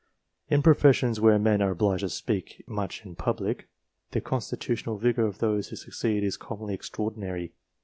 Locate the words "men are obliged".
1.37-1.99